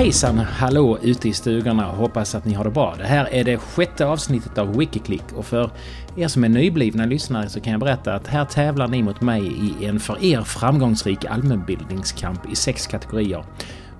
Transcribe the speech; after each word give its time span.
Hejsan 0.00 0.38
hallå 0.38 0.98
ute 1.02 1.28
i 1.28 1.32
stugorna 1.32 1.84
hoppas 1.84 2.34
att 2.34 2.44
ni 2.44 2.54
har 2.54 2.64
det 2.64 2.70
bra. 2.70 2.94
Det 2.98 3.04
här 3.04 3.28
är 3.32 3.44
det 3.44 3.58
sjätte 3.58 4.06
avsnittet 4.06 4.58
av 4.58 4.76
Wikiklick 4.76 5.32
och 5.36 5.46
för 5.46 5.70
er 6.16 6.28
som 6.28 6.44
är 6.44 6.48
nyblivna 6.48 7.06
lyssnare 7.06 7.48
så 7.48 7.60
kan 7.60 7.70
jag 7.70 7.80
berätta 7.80 8.14
att 8.14 8.26
här 8.26 8.44
tävlar 8.44 8.88
ni 8.88 9.02
mot 9.02 9.20
mig 9.20 9.46
i 9.46 9.86
en 9.86 10.00
för 10.00 10.24
er 10.24 10.42
framgångsrik 10.42 11.24
allmänbildningskamp 11.24 12.52
i 12.52 12.56
sex 12.56 12.86
kategorier 12.86 13.44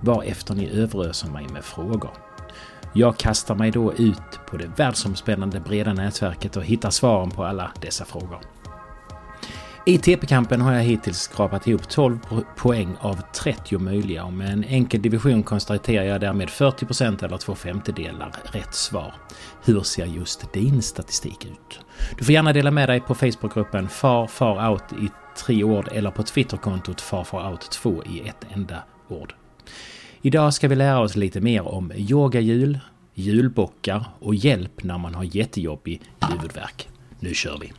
varefter 0.01 0.55
ni 0.55 0.71
överöser 0.71 1.29
mig 1.29 1.47
med 1.53 1.65
frågor. 1.65 2.11
Jag 2.93 3.17
kastar 3.17 3.55
mig 3.55 3.71
då 3.71 3.93
ut 3.93 4.41
på 4.51 4.57
det 4.57 4.71
världsomspännande 4.77 5.61
breda 5.61 5.93
nätverket 5.93 6.57
och 6.57 6.65
hittar 6.65 6.91
svaren 6.91 7.31
på 7.31 7.45
alla 7.45 7.71
dessa 7.81 8.05
frågor. 8.05 8.41
I 9.85 9.99
TP-kampen 9.99 10.61
har 10.61 10.73
jag 10.73 10.83
hittills 10.83 11.19
skrapat 11.19 11.67
ihop 11.67 11.89
12 11.89 12.19
poäng 12.57 12.97
av 13.01 13.21
30 13.33 13.79
möjliga 13.79 14.25
och 14.25 14.33
med 14.33 14.53
en 14.53 14.65
enkel 14.65 15.03
division 15.03 15.43
konstaterar 15.43 16.05
jag 16.05 16.21
därmed 16.21 16.49
40% 16.49 17.25
eller 17.25 17.37
två 17.39 17.55
femtedelar 17.55 18.33
rätt 18.45 18.75
svar. 18.75 19.15
Hur 19.65 19.81
ser 19.81 20.07
just 20.07 20.53
din 20.53 20.83
statistik 20.83 21.45
ut? 21.45 21.81
Du 22.19 22.25
får 22.25 22.33
gärna 22.33 22.53
dela 22.53 22.71
med 22.71 22.89
dig 22.89 23.01
på 23.01 23.15
Facebookgruppen 23.15 23.89
Far 23.89 24.27
Far 24.27 24.71
Out 24.71 24.93
i 24.93 25.09
tre 25.45 25.65
ord 25.65 25.89
eller 25.93 26.11
på 26.11 26.23
Twitterkontot 26.23 27.01
Far 27.01 27.25
Far 27.25 27.51
Out 27.51 27.71
2 27.71 28.05
i 28.05 28.29
ett 28.29 28.47
enda 28.51 28.83
ord. 29.09 29.35
Idag 30.23 30.55
ska 30.55 30.69
vi 30.69 30.77
lära 30.77 31.01
oss 31.01 31.17
lite 31.17 31.41
mer 31.41 31.69
om 31.69 31.93
yogahjul, 31.97 32.79
julbockar 33.15 34.05
och 34.19 34.35
hjälp 34.35 34.85
när 34.85 34.99
man 34.99 35.15
har 35.15 35.25
jättejobbig 35.25 36.03
huvudvärk. 36.31 36.89
Nu 37.21 37.35
kör 37.35 37.59
vi! 37.61 37.73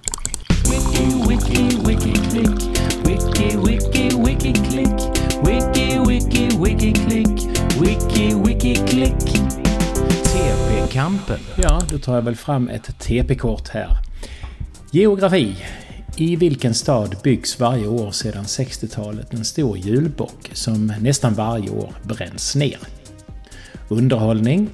Wiki, 0.72 1.06
wiki, 1.28 1.78
wiki, 1.86 2.14
klick. 2.30 2.50
Wiki, 3.06 3.58
wiki, 3.58 4.16
wiki, 4.16 4.54
klick. 4.54 4.96
Wiki, 5.44 6.00
wiki, 6.00 6.58
wiki, 6.58 6.94
klick. 6.94 7.28
Wiki, 7.82 8.36
wiki, 8.36 8.76
klick. 8.76 9.20
TP-kampen. 10.24 11.40
Ja, 11.56 11.82
då 11.90 11.98
tar 11.98 12.16
jag 12.16 12.22
väl 12.22 12.36
fram 12.36 12.70
ett 12.70 13.00
TP-kort 13.00 13.68
här. 13.68 13.98
Geografi. 14.92 15.56
I 16.16 16.36
vilken 16.36 16.74
stad 16.74 17.16
byggs 17.24 17.60
varje 17.60 17.88
år 17.88 18.12
sedan 18.12 18.44
60-talet 18.44 19.34
en 19.34 19.46
stor 19.46 19.78
julbock 19.78 20.50
som 20.54 20.94
nästan 21.02 21.34
varje 21.34 21.70
år 21.70 21.94
bränns 22.04 22.56
ner? 22.56 22.78
Underhållning. 23.88 24.70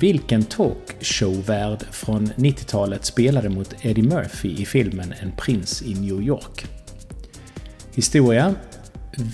Vilken 0.00 0.42
talkshowvärd 0.42 1.82
från 1.90 2.26
90-talet 2.26 3.04
spelade 3.04 3.48
mot 3.48 3.74
Eddie 3.80 4.02
Murphy 4.02 4.62
i 4.62 4.66
filmen 4.66 5.14
En 5.20 5.32
prins 5.32 5.82
i 5.82 5.94
New 5.94 6.22
York? 6.22 6.66
Historia. 7.94 8.54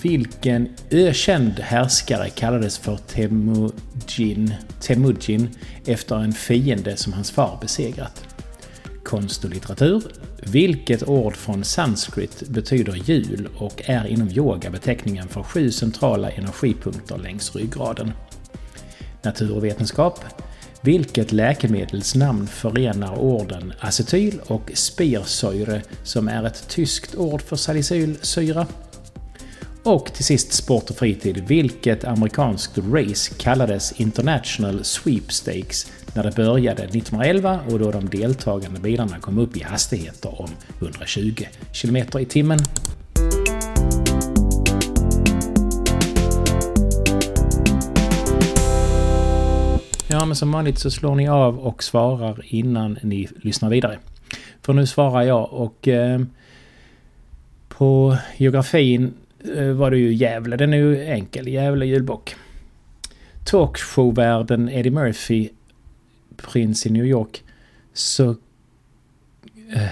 Vilken 0.03 0.69
ökänd 0.91 1.59
härskare 1.59 2.29
kallades 2.29 2.77
för 2.77 2.97
Temujin, 2.97 4.53
Temujin 4.81 5.49
efter 5.85 6.15
en 6.15 6.33
fiende 6.33 6.97
som 6.97 7.13
hans 7.13 7.31
far 7.31 7.57
besegrat? 7.61 8.25
Konst 9.03 9.43
och 9.43 9.49
litteratur. 9.49 10.03
Vilket 10.43 11.07
ord 11.07 11.35
från 11.35 11.63
sanskrit 11.63 12.43
betyder 12.49 12.95
jul 12.95 13.49
och 13.57 13.81
är 13.85 14.07
inom 14.07 14.29
yoga 14.29 14.69
beteckningen 14.69 15.27
för 15.27 15.43
sju 15.43 15.71
centrala 15.71 16.29
energipunkter 16.29 17.17
längs 17.17 17.55
ryggraden? 17.55 18.11
Naturvetenskap. 19.21 20.19
Vilket 20.87 21.31
läkemedelsnamn 21.31 22.47
förenar 22.47 23.19
orden 23.19 23.73
acetyl 23.79 24.39
och 24.47 24.71
spirsyre 24.73 25.81
som 26.03 26.27
är 26.27 26.43
ett 26.43 26.69
tyskt 26.69 27.15
ord 27.15 27.41
för 27.41 27.55
salicylsyra? 27.55 28.67
Och 29.83 30.13
till 30.13 30.25
sist 30.25 30.53
sport 30.53 30.89
och 30.89 30.95
fritid. 30.95 31.43
Vilket 31.47 32.03
amerikanskt 32.03 32.77
race 32.77 33.33
kallades 33.37 33.91
International 33.91 34.83
Sweepstakes 34.83 35.91
när 36.13 36.23
det 36.23 36.35
började 36.35 36.83
1911 36.83 37.59
och 37.69 37.79
då 37.79 37.91
de 37.91 38.09
deltagande 38.09 38.79
bilarna 38.79 39.19
kom 39.19 39.37
upp 39.37 39.57
i 39.57 39.63
hastigheter 39.63 40.41
om 40.41 40.49
120 40.79 41.43
km 41.81 41.97
i 42.19 42.25
timmen? 42.25 42.59
Men 50.27 50.35
som 50.35 50.51
vanligt 50.51 50.79
så 50.79 50.91
slår 50.91 51.15
ni 51.15 51.27
av 51.27 51.59
och 51.59 51.83
svarar 51.83 52.45
innan 52.45 52.97
ni 53.01 53.27
lyssnar 53.35 53.69
vidare. 53.69 53.99
För 54.61 54.73
nu 54.73 54.85
svarar 54.85 55.21
jag 55.21 55.53
och 55.53 55.87
eh, 55.87 56.21
på 57.67 58.17
geografin 58.37 59.13
eh, 59.55 59.67
var 59.67 59.91
det 59.91 59.97
ju 59.97 60.13
Gävle. 60.13 60.57
Den 60.57 60.73
är 60.73 60.77
ju 60.77 61.05
enkel. 61.05 61.47
Gävle 61.47 61.85
julbock. 61.85 62.35
Talkshowvärlden 63.45 64.69
Eddie 64.69 64.89
Murphy, 64.89 65.49
prins 66.37 66.85
i 66.85 66.89
New 66.89 67.05
York. 67.05 67.43
Så... 67.93 68.29
Eh, 69.73 69.89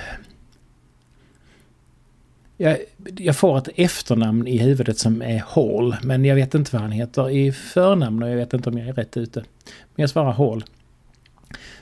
jag, 2.57 2.77
jag, 3.17 3.35
får 3.35 3.57
ett 3.57 3.69
efternamn 3.75 4.47
i 4.47 4.57
huvudet 4.57 4.97
som 4.97 5.21
är 5.21 5.43
Hall, 5.47 5.95
men 6.03 6.25
jag 6.25 6.35
vet 6.35 6.55
inte 6.55 6.73
vad 6.73 6.81
han 6.81 6.91
heter 6.91 7.29
i 7.29 7.51
förnamn 7.51 8.23
och 8.23 8.29
jag 8.29 8.35
vet 8.35 8.53
inte 8.53 8.69
om 8.69 8.77
jag 8.77 8.87
är 8.87 8.93
rätt 8.93 9.17
ute. 9.17 9.43
Men 9.65 10.03
jag 10.03 10.09
svarar 10.09 10.31
Hall. 10.31 10.63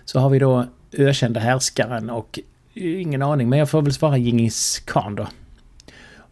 Så 0.06 0.20
har 0.20 0.30
vi 0.30 0.40
då 0.40 0.66
ökända 0.92 1.40
härskaren 1.40 2.10
och 2.10 2.40
ingen 2.74 3.22
aning, 3.22 3.50
men 3.50 3.60
jag 3.60 3.70
får 3.70 3.82
väl 3.82 3.94
svara 3.94 4.18
Djingis 4.18 4.80
khan 4.80 5.16
då. 5.16 5.28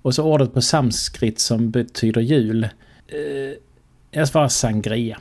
Och 0.02 0.16
så 0.16 0.24
ordet 0.24 0.54
på 0.54 0.62
samskrit 0.62 1.40
som 1.40 1.72
betyder 1.72 2.22
jul. 2.22 2.64
Eh, 3.08 3.58
jag 4.12 4.28
svarar 4.28 4.48
sangria. 4.48 5.20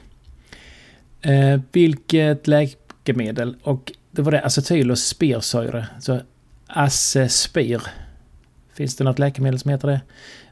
Eh, 1.21 1.61
vilket 1.73 2.47
läkemedel? 2.47 3.57
Och 3.63 3.93
det 4.11 4.23
var 4.23 4.33
det 4.33 4.41
acetyl 4.41 4.91
och 4.91 4.99
spirsyre. 4.99 5.87
Så 6.01 6.21
acespir. 6.67 7.83
Finns 8.75 8.97
det 8.97 9.05
något 9.05 9.19
läkemedel 9.19 9.59
som 9.59 9.71
heter 9.71 9.89
det? 9.89 10.01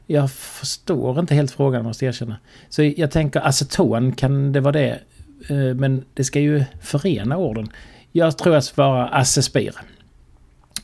Jag 0.07 0.31
förstår 0.31 1.19
inte 1.19 1.35
helt 1.35 1.51
frågan 1.51 1.83
måste 1.83 2.05
jag 2.05 2.13
erkänna. 2.13 2.37
Så 2.69 2.83
jag 2.83 3.11
tänker 3.11 3.39
aceton, 3.39 4.11
kan 4.11 4.51
det 4.51 4.59
vara 4.59 4.71
det? 4.71 4.99
Eh, 5.47 5.75
men 5.75 6.05
det 6.13 6.23
ska 6.23 6.39
ju 6.39 6.63
förena 6.81 7.37
orden. 7.37 7.69
Jag 8.11 8.37
tror 8.37 8.55
jag 8.55 8.63
svarar 8.63 9.23
Spir. 9.23 9.75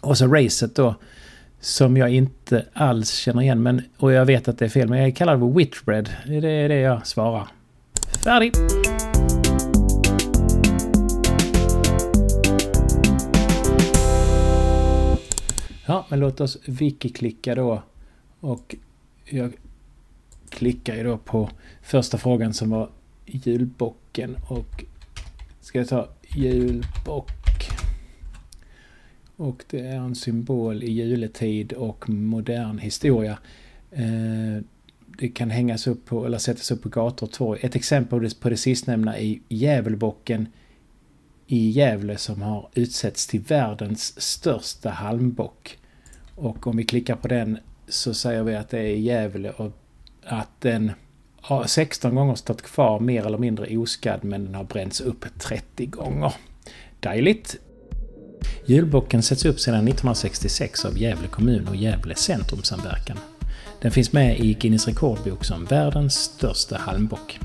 Och 0.01 0.17
så 0.17 0.27
racet 0.27 0.75
då. 0.75 0.95
Som 1.59 1.97
jag 1.97 2.09
inte 2.13 2.65
alls 2.73 3.11
känner 3.13 3.41
igen. 3.41 3.63
Men, 3.63 3.81
och 3.97 4.11
jag 4.11 4.25
vet 4.25 4.47
att 4.47 4.57
det 4.57 4.65
är 4.65 4.69
fel. 4.69 4.89
Men 4.89 5.01
jag 5.01 5.15
kallar 5.15 5.33
det 5.33 5.39
för 5.39 5.57
whitbread. 5.57 6.09
Det 6.25 6.49
är 6.49 6.69
det 6.69 6.79
jag 6.79 7.07
svarar. 7.07 7.47
Färdig! 8.23 8.53
Ja, 15.85 16.05
men 16.09 16.19
låt 16.19 16.41
oss 16.41 16.57
wiki-klicka 16.65 17.55
då. 17.55 17.83
Och 18.39 18.75
jag 19.25 19.53
klickar 20.49 20.95
ju 20.95 21.03
då 21.03 21.17
på 21.17 21.49
första 21.81 22.17
frågan 22.17 22.53
som 22.53 22.69
var 22.69 22.89
julbock 23.25 23.97
julbocken 24.15 24.37
och 24.47 24.83
ska 25.61 25.79
jag 25.79 25.87
ta 25.87 26.09
julbock. 26.35 27.31
Och 29.35 29.63
det 29.69 29.79
är 29.79 29.95
en 29.95 30.15
symbol 30.15 30.83
i 30.83 30.91
juletid 30.91 31.73
och 31.73 32.09
modern 32.09 32.77
historia. 32.77 33.37
Eh, 33.91 34.63
det 35.17 35.27
kan 35.27 35.49
hängas 35.49 35.87
upp 35.87 36.05
på 36.05 36.25
eller 36.25 36.37
sättas 36.37 36.71
upp 36.71 36.81
på 36.81 36.89
gator 36.89 37.27
och 37.27 37.33
torg. 37.33 37.59
Ett 37.63 37.75
exempel 37.75 38.29
på 38.39 38.49
det 38.49 38.57
sistnämnda 38.57 39.17
är 39.17 39.39
Djävulbocken 39.49 40.47
i 41.47 41.69
Gävle 41.69 42.17
som 42.17 42.41
har 42.41 42.69
utsetts 42.73 43.27
till 43.27 43.41
världens 43.41 44.21
största 44.21 44.89
halmbock. 44.89 45.77
Och 46.35 46.67
om 46.67 46.77
vi 46.77 46.83
klickar 46.83 47.15
på 47.15 47.27
den 47.27 47.57
så 47.87 48.13
säger 48.13 48.43
vi 48.43 48.55
att 48.55 48.69
det 48.69 48.79
är 48.79 48.95
Gävle 48.95 49.49
och 49.49 49.71
att 50.23 50.61
den 50.61 50.91
har 51.45 51.67
16 51.67 52.15
gånger 52.15 52.35
stått 52.35 52.61
kvar 52.61 52.99
mer 52.99 53.25
eller 53.25 53.37
mindre 53.37 53.77
oskadd 53.77 54.23
men 54.23 54.45
den 54.45 54.55
har 54.55 54.63
bränts 54.63 55.01
upp 55.01 55.25
30 55.39 55.85
gånger. 55.85 56.33
Dejligt! 56.99 57.55
Julbocken 58.65 59.23
sätts 59.23 59.45
upp 59.45 59.59
sedan 59.59 59.75
1966 59.75 60.85
av 60.85 60.97
Gävle 60.97 61.27
kommun 61.27 61.67
och 61.67 61.75
Gävle 61.75 62.15
centrumsamverkan. 62.15 63.17
Den 63.81 63.91
finns 63.91 64.13
med 64.13 64.39
i 64.39 64.53
Guinness 64.53 64.87
rekordbok 64.87 65.45
som 65.45 65.65
världens 65.65 66.13
största 66.15 66.77
halmbock. 66.77 67.39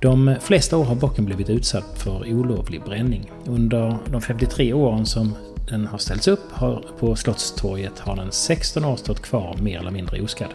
De 0.00 0.36
flesta 0.40 0.76
år 0.76 0.84
har 0.84 0.94
bocken 0.94 1.24
blivit 1.24 1.50
utsatt 1.50 1.98
för 1.98 2.32
olovlig 2.32 2.82
bränning. 2.84 3.30
Under 3.46 3.98
de 4.10 4.20
53 4.22 4.72
åren 4.72 5.06
som 5.06 5.34
den 5.70 5.86
har 5.86 5.98
ställts 5.98 6.28
upp 6.28 6.54
på 6.98 7.16
Slottstorget 7.16 7.98
har 7.98 8.16
den 8.16 8.32
16 8.32 8.84
år 8.84 8.96
stått 8.96 9.22
kvar 9.22 9.56
mer 9.62 9.78
eller 9.78 9.90
mindre 9.90 10.22
oskadd. 10.22 10.50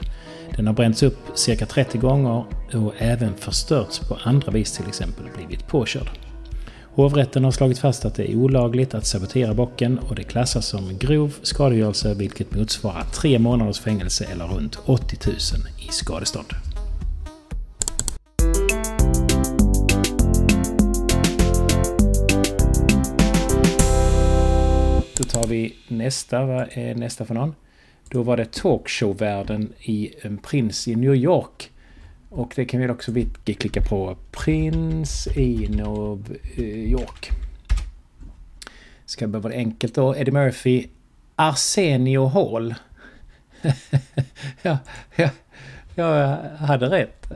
Den 0.56 0.68
har 0.68 0.74
bränts 0.74 1.03
upp 1.03 1.18
cirka 1.33 1.65
30 1.65 1.97
gånger 1.97 2.45
och 2.74 2.94
även 2.97 3.33
förstörts 3.38 4.00
på 4.00 4.18
andra 4.24 4.51
vis, 4.51 4.71
till 4.71 4.88
exempel 4.88 5.25
blivit 5.36 5.68
påkörd. 5.68 6.09
Hovrätten 6.95 7.44
har 7.44 7.51
slagit 7.51 7.80
fast 7.80 8.06
att 8.06 8.15
det 8.15 8.31
är 8.31 8.36
olagligt 8.36 8.94
att 8.94 9.06
sabotera 9.06 9.53
bocken 9.53 10.00
och 10.00 10.15
det 10.15 10.24
klassas 10.24 10.68
som 10.68 10.97
grov 10.97 11.33
skadegörelse 11.42 12.13
vilket 12.13 12.56
motsvarar 12.56 13.03
tre 13.13 13.39
månaders 13.39 13.80
fängelse 13.80 14.25
eller 14.31 14.45
runt 14.45 14.80
80 14.86 15.18
000 15.25 15.36
i 15.89 15.92
skadestånd. 15.92 16.47
Då 25.18 25.24
tar 25.24 25.47
vi 25.47 25.75
nästa. 25.88 26.45
Vad 26.45 26.68
är 26.71 26.95
nästa 26.95 27.25
för 27.25 27.33
någon? 27.33 27.56
Då 28.10 28.24
var 28.24 28.38
det 28.38 28.52
talkshowvärlden 28.52 29.74
i 29.80 30.13
eh, 30.18 30.25
En 30.25 30.38
prins 30.38 30.88
i 30.88 30.96
New 30.96 31.16
York. 31.16 31.72
Och 32.30 32.54
det 32.56 32.66
kan 32.66 32.80
vi 32.80 32.90
också 32.90 33.12
klicka 33.44 33.81
på. 33.81 34.18
Prins 34.31 35.28
i 35.28 35.68
New 35.69 36.38
eh, 36.57 36.63
York. 36.92 37.30
Ska 39.06 39.28
det 39.28 39.40
vara 39.40 39.54
enkelt 39.54 39.96
då. 39.96 40.16
Eddie 40.16 40.31
Murphy. 40.31 40.88
Arsenio 41.36 42.25
Hall. 42.25 42.75
ja, 44.62 44.78
ja, 45.16 45.30
jag 45.96 46.38
hade 46.57 46.90
rätt. 46.90 47.31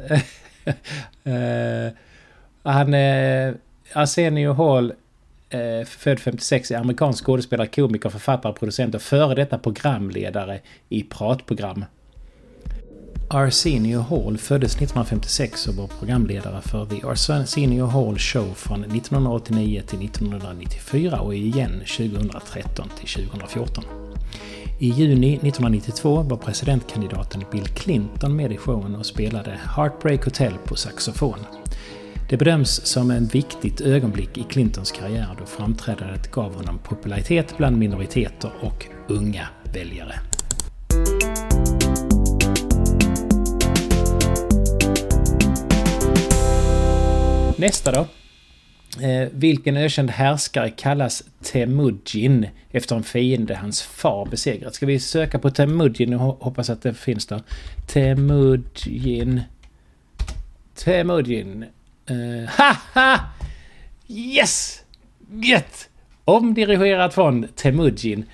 uh, 1.27 1.91
han... 2.71 2.93
Uh, 2.93 3.55
Arsenio 3.93 4.53
Hall 4.53 4.93
eh, 5.49 5.85
född 5.85 6.19
56, 6.19 6.71
är 6.71 6.77
amerikansk 6.77 7.25
skådespelare, 7.25 7.67
komiker, 7.67 8.09
författare, 8.09 8.53
producent 8.53 8.95
och 8.95 9.01
före 9.01 9.35
detta 9.35 9.57
programledare 9.57 10.59
i 10.89 11.03
pratprogram. 11.03 11.85
Arsenio 13.31 13.99
Hall 13.99 14.37
föddes 14.37 14.71
1956 14.71 15.67
och 15.67 15.75
var 15.75 15.87
programledare 15.87 16.61
för 16.61 16.85
The 16.85 17.07
Arsenio 17.07 17.85
Hall 17.85 18.19
Show 18.19 18.53
från 18.53 18.83
1989 18.83 19.81
till 19.87 20.05
1994 20.05 21.19
och 21.19 21.35
igen 21.35 21.83
2013 21.97 22.89
till 22.99 23.25
2014. 23.25 23.83
I 24.79 24.89
juni 24.89 25.33
1992 25.33 26.21
var 26.21 26.37
presidentkandidaten 26.37 27.43
Bill 27.51 27.67
Clinton 27.67 28.35
med 28.35 28.51
i 28.51 28.57
showen 28.57 28.95
och 28.95 29.05
spelade 29.05 29.59
Heartbreak 29.75 30.25
Hotel 30.25 30.53
på 30.65 30.75
saxofon. 30.75 31.58
Det 32.29 32.37
bedöms 32.37 32.85
som 32.85 33.11
ett 33.11 33.35
viktigt 33.35 33.81
ögonblick 33.81 34.37
i 34.37 34.43
Clintons 34.43 34.91
karriär 34.91 35.35
då 35.39 35.45
framträdandet 35.45 36.31
gav 36.31 36.55
honom 36.55 36.79
popularitet 36.79 37.57
bland 37.57 37.77
minoriteter 37.77 38.51
och 38.61 38.85
unga 39.07 39.47
väljare. 39.73 40.13
Nästa 47.57 47.91
då. 47.91 48.07
Eh, 49.05 49.29
vilken 49.31 49.77
ökänd 49.77 50.09
härskare 50.09 50.69
kallas 50.69 51.23
Temujin 51.43 52.47
efter 52.71 52.95
en 52.95 53.03
fiende 53.03 53.55
hans 53.55 53.81
far 53.81 54.25
besegrat? 54.25 54.75
Ska 54.75 54.85
vi 54.85 54.99
söka 54.99 55.39
på 55.39 55.51
Temujin 55.51 56.13
och 56.13 56.19
hoppas 56.19 56.69
att 56.69 56.81
det 56.81 56.93
finns 56.93 57.25
där? 57.25 57.41
Temujin. 57.87 59.41
Temujin. 60.75 61.65
Eh, 62.09 62.15
uh, 62.15 62.45
haha! 62.47 63.19
Yes! 64.07 64.83
Gött! 65.31 65.89
Omdirigerat 66.25 67.13
från 67.13 67.47
Temujin. 67.47 68.25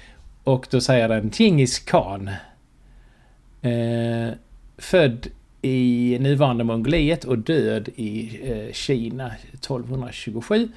Och 0.43 0.67
då 0.69 0.81
säger 0.81 1.09
den 1.09 1.31
Genghis 1.31 1.79
Khan. 1.79 2.29
Uh, 3.65 4.33
född 4.77 5.27
i 5.61 6.17
nuvarande 6.19 6.63
Mongoliet 6.63 7.23
och 7.23 7.37
död 7.37 7.89
i 7.95 8.39
uh, 8.51 8.73
Kina 8.73 9.31
1227. 9.53 10.69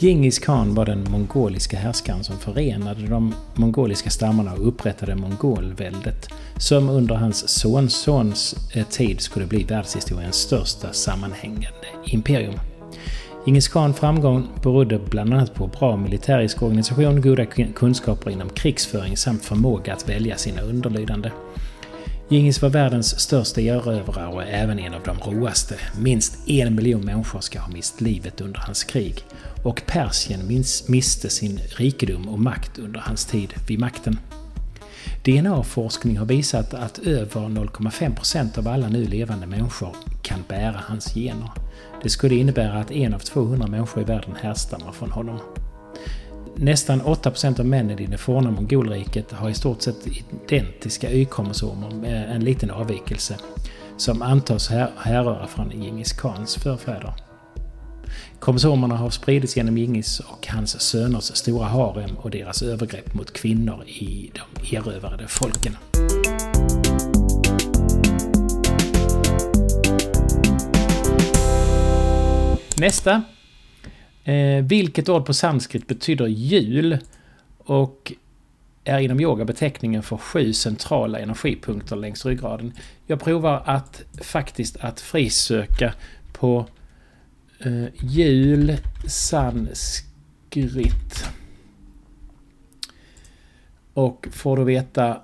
Genghis 0.00 0.38
Khan 0.38 0.74
var 0.74 0.86
den 0.86 1.06
mongoliska 1.10 1.78
härskaren 1.78 2.24
som 2.24 2.38
förenade 2.38 3.06
de 3.06 3.34
mongoliska 3.54 4.10
stammarna 4.10 4.52
och 4.52 4.68
upprättade 4.68 5.14
mongolväldet, 5.14 6.28
som 6.56 6.88
under 6.88 7.14
hans 7.14 7.48
sonsons 7.48 8.54
eh, 8.74 8.86
tid 8.86 9.20
skulle 9.20 9.46
bli 9.46 9.64
världshistoriens 9.64 10.36
största 10.36 10.92
sammanhängande 10.92 11.86
imperium. 12.04 12.54
Genghis 13.44 13.68
Khans 13.68 13.98
framgång 13.98 14.48
berodde 14.62 14.98
bland 14.98 15.34
annat 15.34 15.54
på 15.54 15.66
bra 15.66 15.96
militärisk 15.96 16.62
organisation, 16.62 17.20
goda 17.20 17.46
kunskaper 17.74 18.30
inom 18.30 18.48
krigsföring 18.48 19.16
samt 19.16 19.44
förmåga 19.44 19.92
att 19.92 20.08
välja 20.08 20.36
sina 20.36 20.62
underlydande. 20.62 21.30
Gingis 22.32 22.62
var 22.62 22.68
världens 22.68 23.20
största 23.20 23.60
erövrare 23.60 24.26
och 24.26 24.42
även 24.42 24.78
en 24.78 24.94
av 24.94 25.02
de 25.02 25.18
roaste. 25.18 25.74
Minst 25.98 26.48
en 26.48 26.74
miljon 26.74 27.04
människor 27.04 27.40
ska 27.40 27.60
ha 27.60 27.72
mist 27.72 28.00
livet 28.00 28.40
under 28.40 28.60
hans 28.60 28.84
krig. 28.84 29.24
Och 29.64 29.82
Persien 29.86 30.64
miste 30.88 31.30
sin 31.30 31.60
rikedom 31.76 32.28
och 32.28 32.40
makt 32.40 32.78
under 32.78 33.00
hans 33.00 33.26
tid 33.26 33.54
vid 33.68 33.78
makten. 33.78 34.18
DNA-forskning 35.24 36.18
har 36.18 36.26
visat 36.26 36.74
att 36.74 36.98
över 36.98 37.40
0,5% 37.40 38.58
av 38.58 38.68
alla 38.68 38.88
nu 38.88 39.04
levande 39.04 39.46
människor 39.46 39.96
kan 40.22 40.44
bära 40.48 40.80
hans 40.86 41.14
gener. 41.14 41.50
Det 42.02 42.08
skulle 42.10 42.34
innebära 42.34 42.80
att 42.80 42.90
en 42.90 43.14
av 43.14 43.18
200 43.18 43.66
människor 43.66 44.02
i 44.02 44.06
världen 44.06 44.34
härstammar 44.40 44.92
från 44.92 45.10
honom. 45.10 45.38
Nästan 46.62 47.02
8% 47.02 47.60
av 47.60 47.66
männen 47.66 47.98
i 47.98 48.06
det 48.06 48.18
forna 48.18 48.50
Mongolriket 48.50 49.32
har 49.32 49.50
i 49.50 49.54
stort 49.54 49.82
sett 49.82 50.06
identiska 50.06 51.10
Y-kromosomer 51.10 51.90
med 51.90 52.30
en 52.30 52.44
liten 52.44 52.70
avvikelse 52.70 53.36
som 53.96 54.22
antas 54.22 54.68
härröra 54.96 55.46
från 55.46 55.70
Djingis 55.82 56.12
Khans 56.12 56.56
förfäder. 56.56 57.14
Kromosomerna 58.40 58.96
har 58.96 59.10
spridits 59.10 59.56
genom 59.56 59.78
Djingis 59.78 60.20
och 60.20 60.46
hans 60.46 60.80
söners 60.80 61.24
stora 61.24 61.66
harem 61.66 62.16
och 62.16 62.30
deras 62.30 62.62
övergrepp 62.62 63.14
mot 63.14 63.32
kvinnor 63.32 63.84
i 63.86 64.30
de 64.34 64.76
erövrade 64.76 65.28
folken. 65.28 65.76
Nästa 72.80 73.22
Eh, 74.24 74.64
vilket 74.64 75.08
ord 75.08 75.26
på 75.26 75.34
sanskrit 75.34 75.86
betyder 75.86 76.26
jul? 76.26 76.98
Och 77.58 78.12
är 78.84 78.98
inom 78.98 79.20
yoga 79.20 79.44
beteckningen 79.44 80.02
för 80.02 80.16
sju 80.16 80.52
centrala 80.52 81.18
energipunkter 81.18 81.96
längs 81.96 82.26
ryggraden. 82.26 82.72
Jag 83.06 83.20
provar 83.20 83.62
att 83.66 84.02
faktiskt 84.22 84.76
att 84.76 85.00
frisöka 85.00 85.94
på 86.32 86.66
eh, 87.58 87.84
jul 88.00 88.76
sanskrit. 89.06 90.04
Och 93.94 94.28
får 94.32 94.56
då 94.56 94.64
veta, 94.64 95.22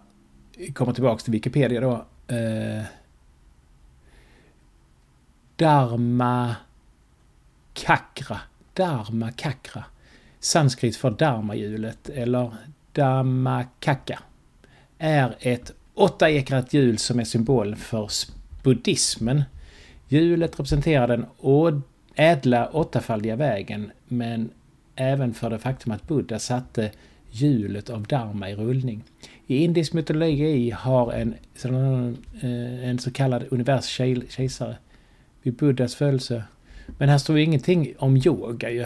kommer 0.74 0.92
tillbaks 0.92 1.24
till 1.24 1.32
Wikipedia 1.32 1.80
då, 1.80 2.06
eh, 2.34 2.82
Dharma 5.56 6.56
Kakra 7.74 8.40
Dharma 8.76 9.30
Kakra. 9.32 9.84
Sanskrit 10.40 10.96
för 10.96 11.10
dharmahjulet 11.10 12.08
eller 12.08 12.54
Dhammakaka. 12.92 14.18
Är 14.98 15.36
ett 15.40 15.72
åttaekrat 15.94 16.74
hjul 16.74 16.98
som 16.98 17.20
är 17.20 17.24
symbol 17.24 17.76
för 17.76 18.10
buddhismen. 18.62 19.42
Hjulet 20.08 20.60
representerar 20.60 21.08
den 21.08 21.26
ädla 22.14 22.68
åttafaldiga 22.68 23.36
vägen 23.36 23.90
men 24.08 24.50
även 24.94 25.34
för 25.34 25.50
det 25.50 25.58
faktum 25.58 25.92
att 25.92 26.08
Buddha 26.08 26.38
satte 26.38 26.90
hjulet 27.30 27.90
av 27.90 28.02
Dharma 28.02 28.50
i 28.50 28.54
rullning. 28.54 29.04
I 29.46 29.64
indisk 29.64 29.92
mytologi 29.92 30.70
har 30.70 31.12
en, 31.12 31.34
eh, 32.40 32.88
en 32.88 32.98
så 32.98 33.10
kallad 33.10 33.44
universkejsare 33.50 34.76
vid 35.42 35.54
Buddhas 35.54 35.94
födelse 35.94 36.44
men 36.98 37.08
här 37.08 37.18
står 37.18 37.38
ju 37.38 37.44
ingenting 37.44 37.94
om 37.98 38.16
yoga 38.16 38.70
ju. 38.70 38.82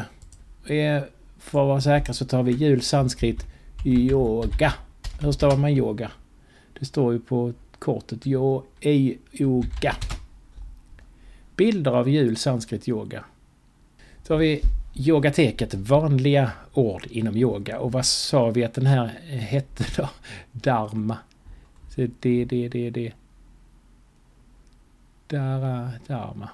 Eh, 0.77 1.03
för 1.39 1.63
att 1.63 1.69
vara 1.69 1.81
säkra 1.81 2.15
så 2.15 2.25
tar 2.25 2.43
vi 2.43 2.53
jul 2.53 2.83
sanskrit 2.83 3.47
yoga. 3.85 4.75
Hur 5.21 5.33
stavar 5.33 5.57
man 5.57 5.71
yoga? 5.71 6.11
Det 6.79 6.85
står 6.85 7.13
ju 7.13 7.21
på 7.21 7.53
kortet 7.79 8.27
yo, 8.27 8.65
i 8.81 9.19
yoga. 9.33 9.95
Bilder 11.57 11.91
av 11.91 12.09
jul 12.09 12.37
sanskrit 12.37 12.89
yoga. 12.89 13.25
Så 14.23 14.35
har 14.35 14.39
vi 14.39 14.63
yogateket, 14.95 15.75
vanliga 15.75 16.51
ord 16.75 17.07
inom 17.11 17.37
yoga. 17.37 17.79
Och 17.79 17.93
vad 17.93 18.07
sa 18.07 18.51
vi 18.51 18.65
att 18.65 18.75
den 18.75 18.87
här 18.87 19.07
hette 19.29 19.85
då? 19.97 20.09
Dharma. 20.53 21.19
Så 21.89 22.07
det, 22.21 22.45
det, 22.45 22.69
det, 22.69 22.91
det. 22.91 23.13
Dara, 25.29 25.91
dharma. 26.07 26.49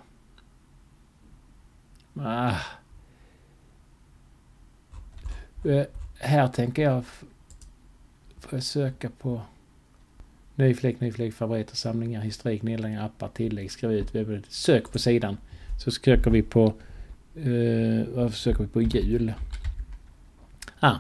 Ah. 2.21 2.55
Eh, 5.65 5.87
här 6.19 6.49
tänker 6.49 6.83
jag... 6.83 7.05
Får 8.41 8.57
jag 8.57 8.63
söka 8.63 9.11
på... 9.19 9.41
Ny 10.55 10.75
fläck, 10.75 11.01
ny 11.01 11.13
fläck, 11.13 11.35
favoriter, 11.35 11.77
samlingar, 11.77 12.21
historik, 12.21 12.63
nedladdningar, 12.63 13.07
appar, 13.07 13.29
tillägg, 13.29 13.71
skriv 13.71 14.33
ut, 14.33 14.45
sök 14.49 14.93
på 14.93 14.99
sidan. 14.99 15.37
Så 15.79 15.91
söker 15.91 16.31
vi 16.31 16.43
på... 16.43 16.75
Uh, 17.47 18.05
vad 18.15 18.35
söker 18.35 18.65
vi 18.65 18.69
på? 18.69 18.83
Jul. 18.83 19.33
Ah, 20.81 20.97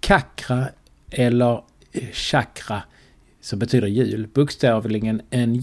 kakra 0.00 0.68
eller 1.10 1.62
eh, 1.92 2.10
chakra 2.12 2.82
som 3.40 3.58
betyder 3.58 3.86
hjul. 3.86 4.28
Bokstavligen 4.34 5.22
en, 5.30 5.62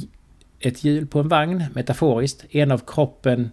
ett 0.59 0.83
hjul 0.83 1.07
på 1.07 1.19
en 1.19 1.27
vagn, 1.27 1.65
metaforiskt. 1.73 2.45
En 2.49 2.71
av 2.71 2.77
kroppen 2.77 3.51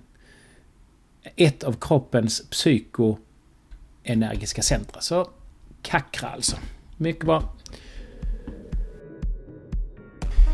ett 1.37 1.64
av 1.64 1.76
kroppens 1.80 2.42
psykoenergiska 2.50 4.62
centra. 4.62 5.00
Så 5.00 5.28
Kakra 5.83 6.28
alltså. 6.28 6.56
Mycket 6.97 7.25
bra. 7.25 7.42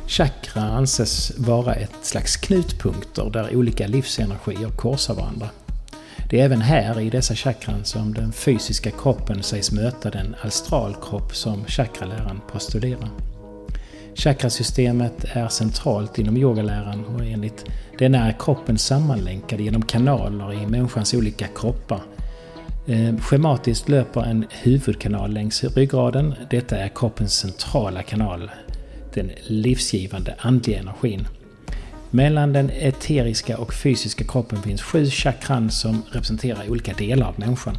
Chakra 0.07 0.63
anses 0.63 1.39
vara 1.39 1.75
ett 1.75 1.97
slags 2.03 2.37
knutpunkter 2.37 3.31
där 3.31 3.57
olika 3.57 3.87
livsenergier 3.87 4.71
korsar 4.77 5.15
varandra. 5.15 5.49
Det 6.31 6.41
är 6.41 6.45
även 6.45 6.61
här 6.61 7.01
i 7.01 7.11
dessa 7.11 7.35
chakran 7.35 7.85
som 7.85 8.15
den 8.15 8.33
fysiska 8.33 8.91
kroppen 8.91 9.43
sägs 9.43 9.73
möta 9.73 10.11
den 10.11 10.37
astralkropp 10.43 11.37
som 11.37 11.65
chakraläran 11.65 12.41
postulerar. 12.53 13.32
Chakrasystemet 14.15 15.25
är 15.33 15.49
centralt 15.49 16.19
inom 16.19 16.37
yogaläran 16.37 17.05
och 17.05 17.25
enligt 17.25 17.65
den 17.99 18.15
är 18.15 18.37
kroppen 18.39 18.79
sammanlänkad 18.79 19.61
genom 19.61 19.83
kanaler 19.83 20.53
i 20.63 20.67
människans 20.67 21.15
olika 21.15 21.47
kroppar. 21.47 22.01
Eh, 22.87 23.17
schematiskt 23.17 23.89
löper 23.89 24.23
en 24.23 24.47
huvudkanal 24.51 25.33
längs 25.33 25.65
ryggraden. 25.65 26.35
Detta 26.51 26.79
är 26.79 26.89
kroppens 26.89 27.35
centrala 27.35 28.03
kanal, 28.03 28.51
den 29.15 29.31
livsgivande 29.47 30.35
andliga 30.39 30.79
energin. 30.79 31.27
Mellan 32.11 32.53
den 32.53 32.71
eteriska 32.71 33.59
och 33.59 33.75
fysiska 33.75 34.25
kroppen 34.25 34.63
finns 34.63 34.83
sju 34.83 35.07
chakran 35.07 35.71
som 35.71 36.03
representerar 36.11 36.71
olika 36.71 36.93
delar 36.93 37.27
av 37.27 37.41
människan. 37.41 37.77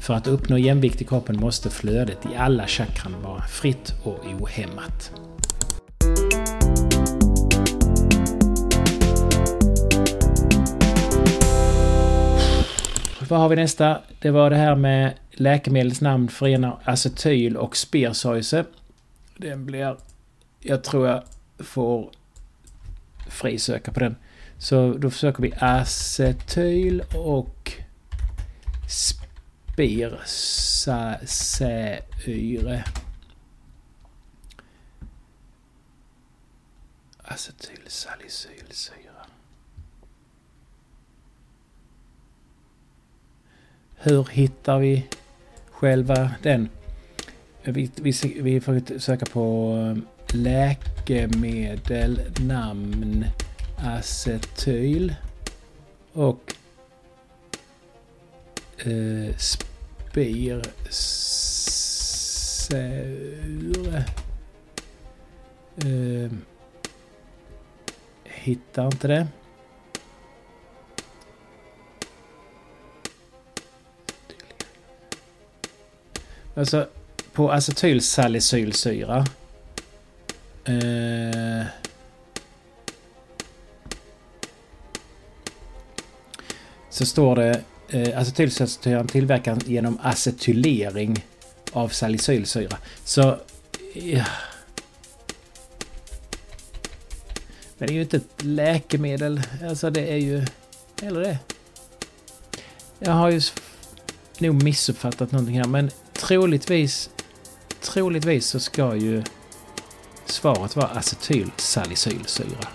För 0.00 0.14
att 0.14 0.26
uppnå 0.26 0.58
jämvikt 0.58 1.02
i 1.02 1.04
kroppen 1.04 1.40
måste 1.40 1.70
flödet 1.70 2.18
i 2.32 2.36
alla 2.36 2.66
chakran 2.66 3.14
vara 3.22 3.42
fritt 3.42 3.94
och 4.02 4.18
ohämmat. 4.40 5.12
Vad 13.32 13.40
har 13.40 13.48
vi 13.48 13.56
nästa? 13.56 14.02
Det 14.20 14.30
var 14.30 14.50
det 14.50 14.56
här 14.56 14.74
med 14.74 15.14
läkemedelsnamn 15.30 16.28
förenar 16.28 16.80
acetyl 16.84 17.56
och 17.56 17.76
spirsojse. 17.76 18.64
Den 19.36 19.66
blir... 19.66 19.96
Jag 20.60 20.84
tror 20.84 21.08
jag 21.08 21.22
får 21.58 22.10
frisöka 23.28 23.92
på 23.92 24.00
den. 24.00 24.16
Så 24.58 24.92
då 24.92 25.10
försöker 25.10 25.42
vi 25.42 25.52
acetyl 25.58 27.02
och 27.14 27.72
spirsasyre. 28.88 30.44
Acetylsalicylsyra. 37.22 39.01
Hur 44.04 44.28
hittar 44.30 44.78
vi 44.78 45.06
själva 45.70 46.30
den? 46.42 46.68
Vi, 47.62 47.90
vi, 47.96 48.12
vi 48.40 48.60
får 48.60 48.98
söka 48.98 49.26
på 49.26 49.76
eh, 49.76 49.96
läkemedel, 50.36 52.20
namn, 52.40 53.24
acetyl 53.78 55.14
och 56.12 56.54
eh, 58.78 59.36
spirsure. 59.36 60.62
Eh, 65.76 66.32
hittar 68.24 68.86
inte 68.86 69.08
det. 69.08 69.26
Alltså 76.54 76.88
på 77.32 77.52
acetylsalicylsyra 77.52 79.26
Eh, 80.64 81.66
så 86.90 87.06
står 87.06 87.36
det 87.36 87.62
eh, 87.88 88.18
acetylsalicylsyran 88.18 89.06
tillverkas 89.06 89.66
genom 89.66 89.98
acetylering 90.02 91.26
av 91.72 91.88
salicylsyra. 91.88 92.76
Så... 93.04 93.38
Ja. 93.94 94.24
Men 97.78 97.88
det 97.88 97.92
är 97.92 97.94
ju 97.94 98.02
inte 98.02 98.16
ett 98.16 98.42
läkemedel. 98.42 99.42
Alltså 99.68 99.90
det 99.90 100.12
är 100.12 100.16
ju... 100.16 100.46
Eller 101.02 101.20
det. 101.20 101.38
Jag 102.98 103.12
har 103.12 103.30
ju 103.30 103.40
nog 104.38 104.62
missuppfattat 104.62 105.32
någonting 105.32 105.58
här 105.58 105.68
men 105.68 105.90
troligtvis... 106.22 107.10
Troligtvis 107.80 108.46
så 108.46 108.60
ska 108.60 108.96
ju 108.96 109.22
Svaret 110.26 110.76
vara 110.76 110.86
acetylsalicylsyra. 110.86 112.68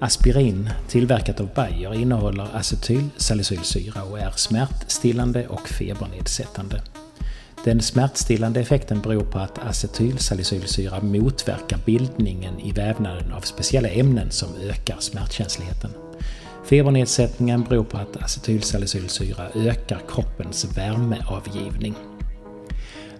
Aspirin, 0.00 0.70
tillverkat 0.88 1.40
av 1.40 1.54
Bayer, 1.54 1.94
innehåller 1.94 2.56
acetylsalicylsyra 2.56 4.02
och 4.02 4.18
är 4.18 4.30
smärtstillande 4.30 5.48
och 5.48 5.68
febernedsättande. 5.68 6.82
Den 7.64 7.80
smärtstillande 7.80 8.60
effekten 8.60 9.00
beror 9.00 9.24
på 9.24 9.38
att 9.38 9.58
acetylsalicylsyra 9.58 11.00
motverkar 11.00 11.78
bildningen 11.86 12.60
i 12.60 12.72
vävnaden 12.72 13.32
av 13.32 13.40
speciella 13.40 13.88
ämnen 13.88 14.30
som 14.30 14.48
ökar 14.62 14.96
smärtkänsligheten. 15.00 15.90
Febernedsättningen 16.64 17.64
beror 17.68 17.84
på 17.84 17.96
att 17.96 18.22
acetylsalicylsyra 18.22 19.48
ökar 19.54 20.00
kroppens 20.08 20.78
värmeavgivning. 20.78 21.94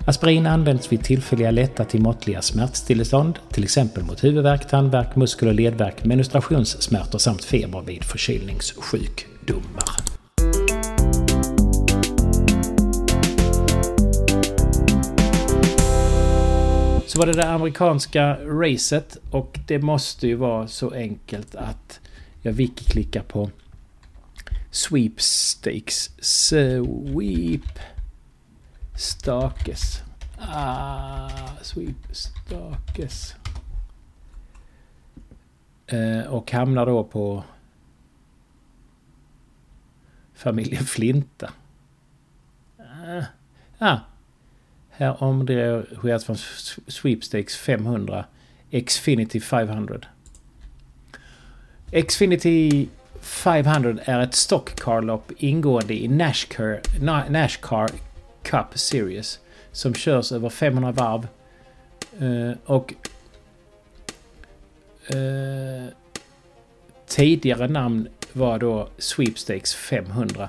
Aspirin 0.07 0.47
används 0.47 0.93
vid 0.93 1.05
tillfälliga 1.05 1.51
lätta 1.51 1.85
till 1.85 2.01
måttliga 2.01 2.43
smärtstillestånd, 2.43 3.39
till 3.53 3.65
exempel 3.65 4.05
mot 4.05 4.25
huvudvärk, 4.25 4.69
tandvärk, 4.69 5.17
muskel 5.17 5.49
och 5.49 5.55
ledvärk, 5.55 6.05
menstruationssmärtor 6.05 7.19
samt 7.19 7.45
feber 7.45 7.81
vid 7.81 8.05
förkylningssjukdomar. 8.05 10.05
Så 17.07 17.19
var 17.19 17.27
det 17.27 17.33
det 17.33 17.49
amerikanska 17.49 18.35
racet 18.35 19.17
och 19.31 19.59
det 19.67 19.79
måste 19.79 20.27
ju 20.27 20.35
vara 20.35 20.69
så 20.69 20.91
enkelt 20.91 21.55
att 21.55 22.01
jag 22.45 22.53
wiki-klickar 22.53 23.23
på 23.23 23.51
sweepstakes. 24.71 26.11
Sweep 26.21 27.79
Stakes. 28.97 30.03
Ah, 30.39 31.31
sweep 31.63 31.97
Stakes. 32.13 33.35
Eh, 35.87 36.21
och 36.21 36.53
hamnar 36.53 36.87
då 36.87 37.05
på 37.05 37.45
familjen 40.35 40.85
Flinta. 40.85 41.53
Ah, 42.79 43.17
eh, 43.17 43.25
ah. 43.79 43.99
Här 44.91 45.23
omdirigeras 45.23 46.25
från 46.25 46.37
Sweepstakes 46.87 47.57
500 47.57 48.25
Xfinity 48.87 49.41
500. 49.41 50.01
Xfinity 51.93 52.89
500 53.21 54.03
är 54.05 54.21
ett 54.21 54.35
stockcarlopp 54.35 55.33
ingående 55.37 55.95
i 55.95 56.09
Nashcar, 56.09 56.81
Nashcar 57.31 57.91
Cup 58.43 58.79
Series. 58.79 59.39
Som 59.73 59.95
körs 59.95 60.33
över 60.33 60.49
500 60.49 60.93
varv. 60.93 61.29
Uh, 62.23 62.55
och... 62.65 62.95
Uh, 65.15 65.89
tidigare 67.07 67.69
namn 67.69 68.09
var 68.33 68.59
då 68.59 68.89
Sweepstakes 68.99 69.75
500. 69.75 70.49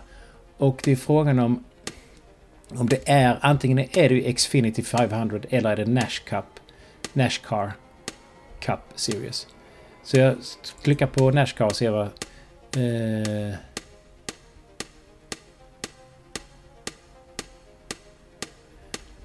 Och 0.57 0.81
det 0.83 0.91
är 0.91 0.95
frågan 0.95 1.39
om... 1.39 1.63
Om 2.69 2.87
det 2.87 3.09
är 3.09 3.37
antingen 3.41 3.79
är 3.79 4.09
det 4.09 4.33
Xfinity 4.33 4.83
500 4.83 5.39
eller 5.49 5.69
är 5.69 5.75
det 5.75 5.85
Nash 5.85 6.23
Cup. 6.25 6.45
Nashcar 7.13 7.71
Cup 8.59 8.79
Series. 8.95 9.47
Så 10.05 10.17
jag 10.17 10.37
klickar 10.81 11.07
på 11.07 11.31
Nashcar 11.31 11.65
och 11.65 11.75
ser 11.75 11.89
vad... 11.89 12.05
Eh, 12.75 13.55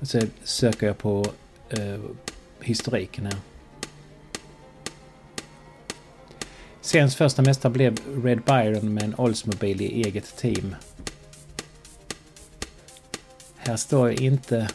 Så 0.03 0.21
söker 0.45 0.87
jag 0.87 0.99
på 0.99 1.25
eh, 1.69 2.01
historiken 2.61 3.27
här. 3.27 3.37
Sens 6.81 7.17
första 7.17 7.43
mästare 7.43 7.73
blev 7.73 7.99
Red 8.25 8.43
Byron 8.43 8.95
med 8.95 9.03
en 9.03 9.15
Oldsmobile 9.15 9.85
i 9.85 10.03
eget 10.03 10.37
team. 10.37 10.77
Här 13.57 13.77
står 13.77 14.23
inte... 14.23 14.69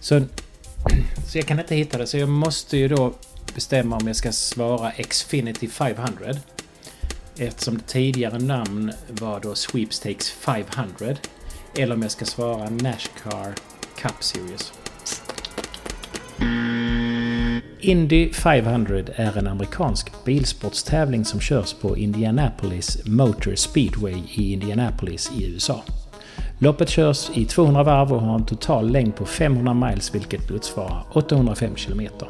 Så, 0.00 0.20
så 1.28 1.38
jag 1.38 1.46
kan 1.46 1.58
inte 1.58 1.74
hitta 1.74 1.98
det, 1.98 2.06
så 2.06 2.18
jag 2.18 2.28
måste 2.28 2.76
ju 2.76 2.88
då 2.88 3.12
bestämma 3.54 3.96
om 3.96 4.06
jag 4.06 4.16
ska 4.16 4.32
svara 4.32 4.90
Xfinity 4.90 5.68
500. 5.68 6.34
Eftersom 7.36 7.74
det 7.74 7.86
tidigare 7.86 8.38
namn 8.38 8.92
var 9.08 9.40
då 9.40 9.54
Sweepstakes 9.54 10.30
500. 10.30 11.16
eller 11.78 11.94
om 11.94 12.02
jag 12.02 12.10
ska 12.10 12.24
svara 12.24 12.70
Nashcar 12.70 13.54
Cup 13.96 14.24
Series. 14.24 14.72
Indy 17.80 18.32
500 18.32 18.98
är 19.14 19.38
en 19.38 19.46
amerikansk 19.46 20.24
bilsportstävling 20.24 21.24
som 21.24 21.40
körs 21.40 21.74
på 21.74 21.96
Indianapolis 21.96 23.06
Motor 23.06 23.54
Speedway 23.54 24.22
i 24.34 24.52
Indianapolis 24.52 25.30
i 25.38 25.46
USA. 25.46 25.84
Loppet 26.58 26.88
körs 26.88 27.30
i 27.34 27.44
200 27.44 27.82
varv 27.82 28.12
och 28.12 28.20
har 28.20 28.34
en 28.34 28.46
total 28.46 28.90
längd 28.90 29.16
på 29.16 29.24
500 29.26 29.74
miles 29.74 30.14
vilket 30.14 30.50
motsvarar 30.50 31.04
805 31.12 31.76
kilometer. 31.76 32.28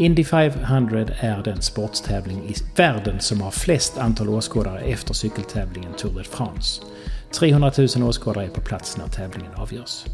Indy 0.00 0.24
500 0.24 1.06
är 1.20 1.42
den 1.42 1.62
sportstävling 1.62 2.48
i 2.48 2.54
världen 2.76 3.20
som 3.20 3.40
har 3.40 3.50
flest 3.50 3.98
antal 3.98 4.28
åskådare 4.28 4.80
efter 4.80 5.14
cykeltävlingen 5.14 5.92
Tour 5.92 6.14
de 6.14 6.24
France. 6.24 6.82
300 7.32 7.72
000 7.96 8.08
åskådare 8.08 8.44
är 8.44 8.48
på 8.48 8.60
plats 8.60 8.96
när 8.96 9.06
tävlingen 9.06 9.54
avgörs. 9.54 10.04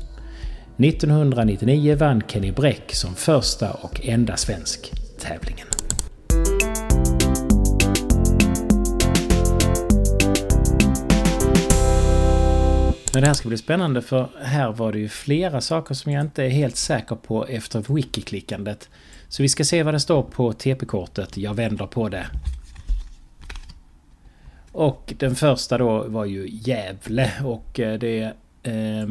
1999 0.76 1.97
vann 1.97 2.23
Kenny 2.28 2.52
Bräck 2.52 2.95
som 2.95 3.14
första 3.14 3.73
och 3.73 4.00
enda 4.07 4.37
svensk 4.37 4.93
tävlingen. 5.19 5.66
Men 13.12 13.21
det 13.21 13.26
här 13.26 13.35
ska 13.35 13.49
bli 13.49 13.59
spännande 13.59 14.02
för 14.02 14.28
här 14.43 14.73
var 14.73 14.93
det 14.93 14.99
ju 14.99 15.09
flera 15.09 15.61
saker 15.61 15.95
som 15.95 16.12
jag 16.12 16.21
inte 16.21 16.45
är 16.45 16.49
helt 16.49 16.76
säker 16.76 17.16
på 17.16 17.47
efter 17.47 17.81
wiki-klickandet. 17.81 18.88
Så 19.28 19.42
vi 19.42 19.49
ska 19.49 19.64
se 19.64 19.83
vad 19.83 19.95
det 19.95 20.00
står 20.00 20.23
på 20.23 20.52
TP-kortet. 20.52 21.37
Jag 21.37 21.54
vänder 21.54 21.87
på 21.87 22.09
det. 22.09 22.26
Och 24.73 25.14
den 25.18 25.35
första 25.35 25.78
då 25.78 26.04
var 26.09 26.25
ju 26.25 26.49
Gävle 26.49 27.33
och 27.45 27.80
eh, 27.80 27.99
det 27.99 28.23
eh, 28.62 29.09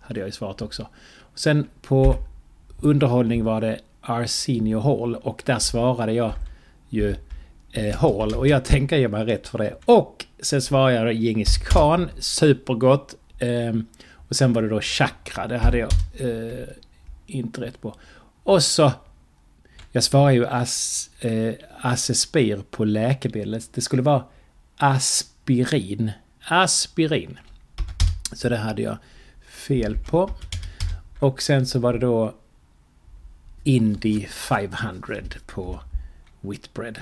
hade 0.00 0.20
jag 0.20 0.26
ju 0.26 0.32
svarat 0.32 0.62
också. 0.62 0.88
Sen 1.34 1.66
på 1.82 2.16
underhållning 2.80 3.44
var 3.44 3.60
det 3.60 3.78
Arsenio 4.00 4.80
Hall 4.80 5.14
och 5.14 5.42
där 5.46 5.58
svarade 5.58 6.12
jag 6.12 6.32
ju 6.88 7.14
eh, 7.72 7.96
Hall 7.96 8.34
och 8.34 8.48
jag 8.48 8.64
tänker 8.64 8.96
ge 8.96 9.08
mig 9.08 9.24
rätt 9.24 9.48
för 9.48 9.58
det. 9.58 9.74
Och 9.84 10.24
sen 10.40 10.62
svarade 10.62 10.94
jag 10.94 11.12
Djingis 11.12 11.58
Khan, 11.58 12.10
supergott. 12.18 13.14
Eh, 13.38 13.74
och 14.28 14.36
sen 14.36 14.52
var 14.52 14.62
det 14.62 14.68
då 14.68 14.80
Chakra, 14.80 15.46
det 15.46 15.58
hade 15.58 15.78
jag 15.78 15.90
eh, 16.18 16.68
inte 17.26 17.60
rätt 17.60 17.80
på. 17.80 17.94
Och 18.42 18.62
så 18.62 18.92
jag 19.94 20.04
svarar 20.04 20.30
ju 20.30 20.46
as, 20.46 21.10
eh, 21.20 21.54
Asespir 21.80 22.62
på 22.70 22.84
läkemedlet. 22.84 23.70
Det 23.74 23.80
skulle 23.80 24.02
vara 24.02 24.24
aspirin. 24.76 26.12
Aspirin. 26.48 27.38
Så 28.32 28.48
det 28.48 28.56
hade 28.56 28.82
jag 28.82 28.96
fel 29.46 29.98
på. 29.98 30.30
Och 31.18 31.42
sen 31.42 31.66
så 31.66 31.78
var 31.78 31.92
det 31.92 31.98
då 31.98 32.34
Indy 33.64 34.26
500 34.26 35.16
på 35.46 35.80
Whitbread. 36.40 36.98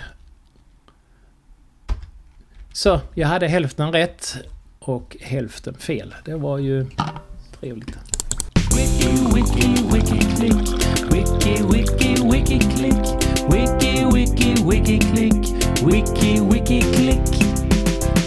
Så 2.73 3.01
jag 3.15 3.29
hade 3.29 3.49
hälften 3.49 3.93
rätt 3.93 4.37
och 4.79 5.17
hälften 5.21 5.75
fel. 5.75 6.15
Det 6.25 6.35
var 6.35 6.59
ju 6.59 6.87
trevligt. 7.61 8.12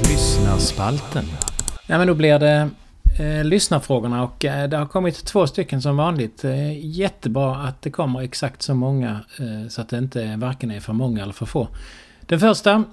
Lyssnarspalten. 0.10 1.26
Ja, 1.88 1.98
men 1.98 2.08
då 2.08 2.14
blir 2.14 2.40
det 2.40 2.70
eh, 3.20 3.44
lyssnarfrågorna 3.44 4.24
och 4.24 4.46
eh, 4.46 4.70
det 4.70 4.78
har 4.78 4.86
kommit 4.86 5.26
två 5.26 5.48
stycken 5.48 5.82
som 5.82 5.98
vanligt. 5.98 6.44
Eh, 6.44 6.86
jättebra 6.86 7.56
att 7.56 7.82
det 7.82 7.92
kommer 7.92 8.22
exakt 8.22 8.62
så 8.62 8.74
många 8.74 9.20
eh, 9.40 9.70
så 9.70 9.82
att 9.82 9.90
det 9.90 9.98
inte 9.98 10.36
varken 10.36 10.72
är 10.72 10.80
för 10.80 10.94
många 10.94 11.24
eller 11.24 11.34
för 11.34 11.46
få. 11.46 11.68
Den 12.22 12.40
första. 12.40 12.84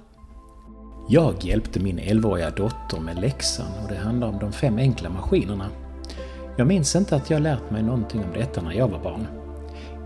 Jag 1.09 1.35
hjälpte 1.41 1.79
min 1.79 1.99
11-åriga 1.99 2.49
dotter 2.49 2.99
med 2.99 3.21
läxan 3.21 3.67
och 3.83 3.89
det 3.89 3.97
handlar 3.97 4.27
om 4.27 4.39
de 4.39 4.51
fem 4.51 4.77
enkla 4.77 5.09
maskinerna. 5.09 5.65
Jag 6.57 6.67
minns 6.67 6.95
inte 6.95 7.15
att 7.15 7.29
jag 7.29 7.41
lärt 7.41 7.71
mig 7.71 7.83
någonting 7.83 8.23
om 8.23 8.33
detta 8.33 8.61
när 8.61 8.71
jag 8.71 8.87
var 8.87 8.99
barn. 8.99 9.27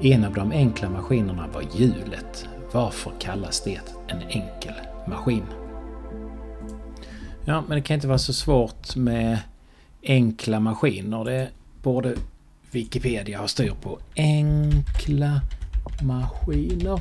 En 0.01 0.23
av 0.23 0.33
de 0.33 0.51
enkla 0.51 0.89
maskinerna 0.89 1.47
var 1.53 1.63
hjulet. 1.75 2.47
Varför 2.71 3.11
kallas 3.19 3.63
det 3.63 3.79
en 4.07 4.21
enkel 4.21 4.73
maskin? 5.07 5.43
Ja, 7.45 7.63
men 7.67 7.75
det 7.77 7.81
kan 7.81 7.95
inte 7.95 8.07
vara 8.07 8.17
så 8.17 8.33
svårt 8.33 8.95
med 8.95 9.39
enkla 10.03 10.59
maskiner. 10.59 11.25
Det 11.25 11.49
borde 11.83 12.15
Wikipedia 12.71 13.39
ha 13.39 13.47
styr 13.47 13.73
på. 13.81 13.99
Enkla 14.15 15.41
maskiner. 16.01 16.99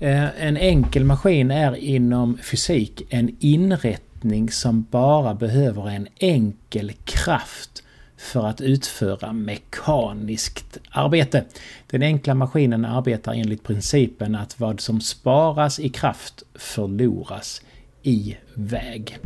Eh, 0.00 0.42
en 0.46 0.56
enkel 0.56 1.04
maskin 1.04 1.50
är 1.50 1.74
inom 1.74 2.38
fysik 2.38 3.02
en 3.10 3.36
inrättning 3.40 4.11
som 4.50 4.86
bara 4.90 5.34
behöver 5.34 5.88
en 5.88 6.08
enkel 6.16 6.92
kraft 7.04 7.82
för 8.16 8.46
att 8.46 8.60
utföra 8.60 9.32
mekaniskt 9.32 10.78
arbete. 10.90 11.44
Den 11.90 12.02
enkla 12.02 12.34
maskinen 12.34 12.84
arbetar 12.84 13.32
enligt 13.32 13.62
principen 13.62 14.34
att 14.34 14.60
vad 14.60 14.80
som 14.80 15.00
sparas 15.00 15.80
i 15.80 15.88
kraft 15.88 16.42
förloras 16.54 17.62
i 18.02 18.36
väg. 18.54 19.18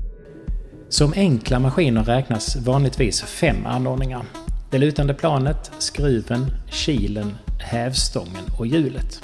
Som 0.89 1.13
enkla 1.17 1.59
maskiner 1.59 2.05
räknas 2.05 2.57
vanligtvis 2.57 3.23
fem 3.23 3.67
anordningar. 3.67 4.23
Det 4.71 4.79
lutande 4.79 5.15
planet, 5.15 5.71
skruven, 5.79 6.47
kilen, 6.71 7.35
hävstången 7.59 8.45
och 8.59 8.67
hjulet. 8.67 9.23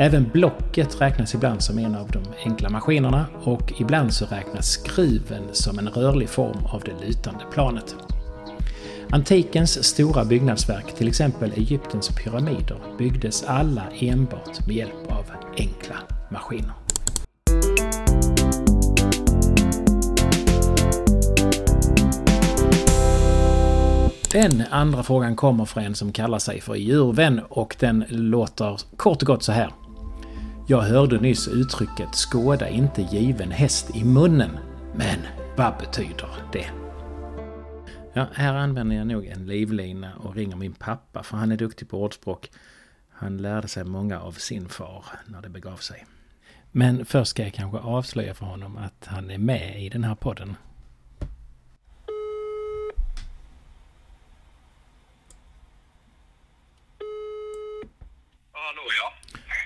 Även 0.00 0.28
blocket 0.32 1.00
räknas 1.00 1.34
ibland 1.34 1.62
som 1.62 1.78
en 1.78 1.94
av 1.94 2.10
de 2.10 2.22
enkla 2.44 2.68
maskinerna 2.68 3.26
och 3.44 3.72
ibland 3.80 4.12
så 4.12 4.26
räknas 4.26 4.66
skruven 4.66 5.42
som 5.52 5.78
en 5.78 5.88
rörlig 5.88 6.28
form 6.28 6.66
av 6.66 6.82
det 6.84 7.06
lutande 7.06 7.44
planet. 7.52 7.96
Antikens 9.10 9.84
stora 9.84 10.24
byggnadsverk, 10.24 10.94
till 10.94 11.08
exempel 11.08 11.52
Egyptens 11.52 12.08
pyramider, 12.08 12.76
byggdes 12.98 13.42
alla 13.42 13.82
enbart 14.00 14.66
med 14.66 14.76
hjälp 14.76 15.10
av 15.12 15.24
enkla 15.56 15.96
maskiner. 16.30 16.72
Den 24.32 24.62
andra 24.70 25.02
frågan 25.02 25.36
kommer 25.36 25.64
från 25.64 25.84
en 25.84 25.94
som 25.94 26.12
kallar 26.12 26.38
sig 26.38 26.60
för 26.60 26.74
djurvän 26.74 27.40
och 27.48 27.76
den 27.78 28.04
låter 28.08 28.80
kort 28.96 29.22
och 29.22 29.26
gott 29.26 29.42
så 29.42 29.52
här. 29.52 29.70
Jag 30.70 30.80
hörde 30.80 31.20
nyss 31.20 31.48
uttrycket 31.48 32.14
skåda 32.14 32.68
inte 32.68 33.02
given 33.02 33.50
häst 33.50 33.96
i 33.96 34.04
munnen. 34.04 34.50
Men 34.94 35.18
vad 35.56 35.78
betyder 35.78 36.28
det? 36.52 36.70
Ja, 38.12 38.26
här 38.32 38.54
använder 38.54 38.96
jag 38.96 39.06
nog 39.06 39.26
en 39.26 39.46
livlina 39.46 40.12
och 40.16 40.34
ringer 40.34 40.56
min 40.56 40.72
pappa 40.72 41.22
för 41.22 41.36
han 41.36 41.52
är 41.52 41.56
duktig 41.56 41.88
på 41.88 42.02
ordspråk. 42.02 42.50
Han 43.08 43.36
lärde 43.36 43.68
sig 43.68 43.84
många 43.84 44.20
av 44.20 44.32
sin 44.32 44.68
far 44.68 45.04
när 45.26 45.42
det 45.42 45.48
begav 45.48 45.76
sig. 45.76 46.06
Men 46.72 47.04
först 47.04 47.30
ska 47.30 47.42
jag 47.42 47.54
kanske 47.54 47.78
avslöja 47.78 48.34
för 48.34 48.46
honom 48.46 48.76
att 48.76 49.06
han 49.06 49.30
är 49.30 49.38
med 49.38 49.82
i 49.82 49.88
den 49.88 50.04
här 50.04 50.14
podden. 50.14 50.56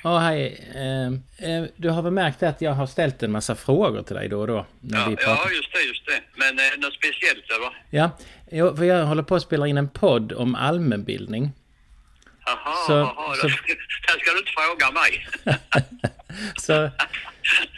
Ja, 0.02 0.18
hej. 0.18 0.70
Eh, 0.74 1.06
eh, 1.50 1.64
du 1.76 1.90
har 1.90 2.02
väl 2.02 2.12
märkt 2.12 2.42
att 2.42 2.60
jag 2.60 2.72
har 2.72 2.86
ställt 2.86 3.22
en 3.22 3.32
massa 3.32 3.54
frågor 3.54 4.02
till 4.02 4.16
dig 4.16 4.28
då 4.28 4.40
och 4.40 4.46
då? 4.46 4.66
När 4.80 4.98
ja, 4.98 5.16
ja, 5.20 5.50
just 5.50 5.72
det, 5.72 5.82
just 5.82 6.06
det. 6.06 6.20
Men 6.34 6.58
eh, 6.58 6.64
något 6.78 6.94
speciellt 6.94 7.50
eller? 7.50 7.82
Ja, 7.90 8.10
för 8.76 8.84
jag 8.84 9.06
håller 9.06 9.22
på 9.22 9.34
att 9.34 9.42
spela 9.42 9.66
in 9.66 9.78
en 9.78 9.88
podd 9.88 10.32
om 10.32 10.54
allmänbildning. 10.54 11.52
Jaha, 12.46 12.86
så, 12.86 12.92
jaha. 12.92 13.34
Så... 13.34 13.46
Där 13.46 14.18
ska 14.18 14.32
du 14.32 14.38
inte 14.38 14.52
fråga 14.52 14.90
mig. 14.90 15.26
så, 16.56 16.90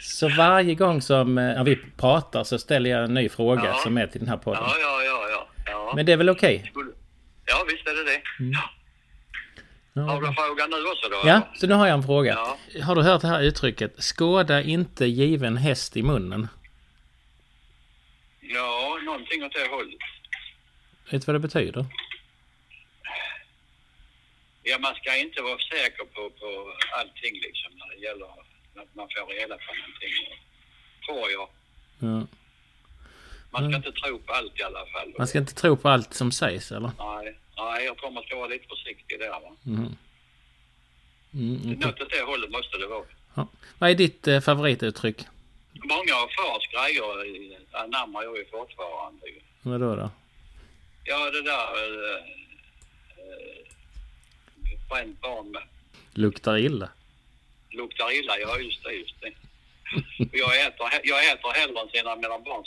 så 0.01 0.29
varje 0.29 0.75
gång 0.75 1.01
som 1.01 1.37
eh, 1.37 1.63
vi 1.63 1.75
pratar 1.97 2.43
så 2.43 2.59
ställer 2.59 2.89
jag 2.89 3.03
en 3.03 3.13
ny 3.13 3.29
fråga 3.29 3.65
ja. 3.65 3.79
som 3.83 3.97
är 3.97 4.07
till 4.07 4.19
den 4.19 4.29
här 4.29 4.37
podden. 4.37 4.63
Ja, 4.65 4.75
ja, 4.81 5.03
ja. 5.03 5.27
ja, 5.31 5.47
ja. 5.65 5.93
Men 5.95 6.05
det 6.05 6.11
är 6.11 6.17
väl 6.17 6.29
okej? 6.29 6.71
Okay? 6.71 6.93
Ja, 7.45 7.65
visst 7.71 7.87
är 7.87 7.93
det 7.93 8.03
det. 8.03 8.21
Mm. 8.39 8.55
Har 9.95 10.21
du 10.21 10.27
en 10.27 10.33
fråga 10.35 10.67
nu 10.67 10.85
också 10.85 11.09
då? 11.09 11.21
Ja, 11.25 11.41
så 11.55 11.67
nu 11.67 11.73
har 11.73 11.87
jag 11.87 11.93
en 11.93 12.03
fråga. 12.03 12.33
Ja. 12.33 12.81
Har 12.83 12.95
du 12.95 13.01
hört 13.01 13.21
det 13.21 13.27
här 13.27 13.41
uttrycket? 13.41 14.03
Skåda 14.03 14.61
inte 14.61 15.05
given 15.05 15.57
häst 15.57 15.97
i 15.97 16.03
munnen. 16.03 16.47
Ja, 18.41 18.99
någonting 19.05 19.43
åt 19.43 19.53
det 19.53 19.67
hållet. 19.67 19.99
Vet 21.11 21.21
du 21.21 21.25
vad 21.25 21.35
det 21.35 21.39
betyder? 21.39 21.85
Ja, 24.63 24.79
man 24.79 24.95
ska 24.95 25.17
inte 25.17 25.41
vara 25.41 25.59
säker 25.59 26.05
på, 26.05 26.29
på 26.29 26.73
allting 26.99 27.33
liksom 27.33 27.71
när 27.77 27.87
det 27.95 28.01
gäller 28.05 28.25
att 28.25 28.95
man 28.95 29.07
får 29.09 29.33
reda 29.33 29.55
på 29.57 29.73
någonting. 29.75 30.13
Tror 31.05 31.31
jag. 31.31 31.49
Ja. 31.99 32.27
Man 33.51 33.71
ska 33.71 33.77
inte 33.77 33.91
tro 33.91 34.19
på 34.19 34.33
allt 34.33 34.59
i 34.59 34.63
alla 34.63 34.85
fall. 34.85 35.13
Man 35.17 35.27
ska 35.27 35.37
inte 35.37 35.53
tro 35.53 35.77
på 35.77 35.89
allt 35.89 36.13
som 36.13 36.31
sägs, 36.31 36.71
eller? 36.71 36.91
Nej, 36.99 37.39
nej, 37.75 37.85
jag 37.85 37.97
tror 37.97 38.11
man 38.11 38.23
ska 38.23 38.35
vara 38.35 38.47
lite 38.47 38.67
försiktig 38.67 39.19
där. 39.19 39.29
Va? 39.29 39.51
Mm. 39.65 39.95
Mm, 41.33 41.59
okej. 41.61 41.75
Något 41.75 42.01
åt 42.01 42.09
det 42.09 42.21
hållet 42.21 42.51
måste 42.51 42.77
det 42.77 42.87
vara. 42.87 43.05
ja. 43.35 43.47
Vad 43.77 43.89
är 43.89 43.95
ditt 43.95 44.27
eh, 44.27 44.39
favorituttryck? 44.39 45.19
Många 45.83 46.13
av 46.15 46.27
fars 46.37 46.67
grejer 46.73 47.05
anammar 47.71 48.23
jag 48.23 48.37
ju 48.37 48.45
fortfarande. 48.45 49.27
ju. 49.27 49.39
Vadå 49.61 49.95
då? 49.95 50.09
Ja, 51.03 51.31
det 51.31 51.41
där... 51.41 51.71
Eh, 52.09 52.23
eh, 53.17 53.65
bränt 54.89 55.21
barn 55.21 55.51
med. 55.51 55.63
Luktar 56.13 56.57
illa? 56.57 56.89
Luktar 57.69 58.11
illa, 58.19 58.37
ja 58.39 58.59
just 58.59 58.83
det, 58.83 58.91
just 58.93 59.21
det. 59.21 59.31
Jag 60.17 60.65
äter, 60.67 60.83
he- 60.85 61.01
jag 61.03 61.31
äter 61.33 61.49
hellre 61.59 61.79
än 61.81 61.89
ser 61.89 62.15
mina 62.15 62.39
barn 62.39 62.63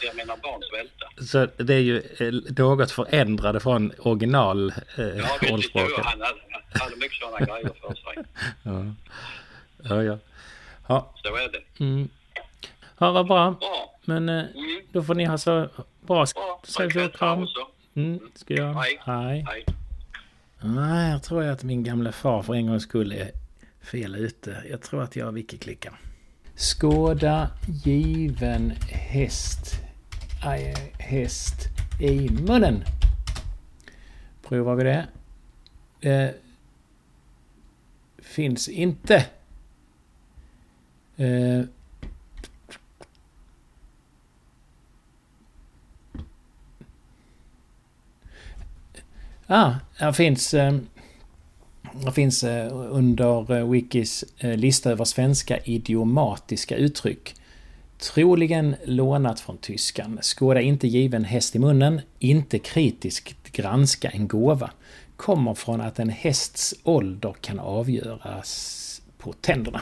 ser 0.00 0.14
mina 0.16 0.36
barn 0.36 0.62
svälta. 0.70 1.06
Så 1.30 1.62
det 1.64 1.74
är 1.74 1.78
ju 1.80 1.96
eh, 2.18 2.32
något 2.64 2.90
förändrade 2.90 3.60
från 3.60 3.92
original 3.98 4.72
eh, 4.96 5.04
Ja, 5.04 5.38
visst. 5.40 5.70
Han 5.74 6.20
hade, 6.20 6.40
hade 6.84 6.96
mycket 6.96 7.18
sådana 7.18 7.38
grejer 7.46 7.70
för 7.80 7.94
sig. 7.94 8.24
Ja. 8.62 8.84
ja, 9.82 10.02
ja. 10.02 10.18
Ja, 10.88 11.14
Så 11.22 11.36
är 11.36 11.52
det. 11.52 11.84
mm. 11.84 12.08
ja 12.98 13.12
vad 13.12 13.26
bra. 13.26 13.50
Bra. 13.50 13.94
Men 14.04 14.28
eh, 14.28 14.34
Mm. 14.34 14.80
då 14.92 15.02
får 15.02 15.14
ni 15.14 15.24
ha 15.24 15.38
så 15.38 15.68
bra. 16.00 16.26
Så. 16.26 17.68
Mm, 17.96 18.20
ska 18.34 18.54
jag. 18.54 18.74
Hej. 18.74 19.00
Hej. 19.06 19.44
Hej. 19.48 19.64
Nej, 20.60 21.10
jag 21.12 21.22
tror 21.22 21.44
att 21.44 21.62
min 21.62 21.84
gamla 21.84 22.12
far 22.12 22.42
för 22.42 22.54
en 22.54 22.66
gångs 22.66 22.82
skull 22.82 23.12
är 23.12 23.30
fel 23.92 24.14
ute. 24.16 24.62
Jag 24.70 24.82
tror 24.82 25.02
att 25.02 25.16
jag 25.16 25.32
wiki-klickar. 25.34 25.92
Skåda 26.58 27.50
given 27.66 28.70
häst. 28.88 29.80
äh, 30.42 30.78
häst 30.98 31.68
i 32.00 32.30
munnen. 32.30 32.84
Provar 34.42 34.74
vi 34.74 34.84
det. 34.84 35.08
Eh, 36.10 36.30
finns 38.18 38.68
inte. 38.68 39.26
Eh, 41.16 41.62
ah, 49.46 49.74
här 49.96 50.12
finns... 50.12 50.54
Um, 50.54 50.86
det 52.04 52.12
finns 52.12 52.44
eh, 52.44 52.72
under 52.72 53.58
eh, 53.58 53.70
Wikis 53.70 54.24
eh, 54.38 54.56
lista 54.56 54.90
över 54.90 55.04
svenska 55.04 55.58
idiomatiska 55.58 56.76
uttryck. 56.76 57.34
Troligen 57.98 58.76
lånat 58.84 59.40
från 59.40 59.58
tyskan. 59.58 60.18
Skåda 60.22 60.60
inte 60.60 60.88
given 60.88 61.24
häst 61.24 61.56
i 61.56 61.58
munnen. 61.58 62.00
Inte 62.18 62.58
kritiskt 62.58 63.52
granska 63.52 64.08
en 64.08 64.28
gåva. 64.28 64.70
Kommer 65.16 65.54
från 65.54 65.80
att 65.80 65.98
en 65.98 66.08
hästs 66.08 66.74
ålder 66.84 67.34
kan 67.40 67.58
avgöras 67.58 69.02
på 69.18 69.32
tänderna. 69.32 69.80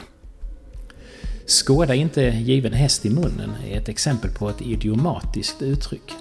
Skåda 1.45 1.95
inte 1.95 2.21
given 2.21 2.73
häst 2.73 3.05
i 3.05 3.09
munnen 3.09 3.51
är 3.69 3.77
ett 3.77 3.89
exempel 3.89 4.31
på 4.31 4.49
ett 4.49 4.61
idiomatiskt 4.61 5.61
uttryck. 5.61 6.13